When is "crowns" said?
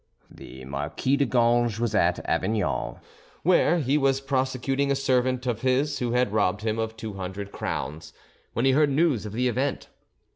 7.51-8.11